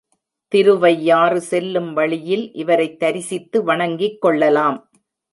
[0.47, 4.89] திருவையாறு செல்லும் வழியில் இவரைத் தரிசித்து வணங்கிக் கொள்ளலாம்.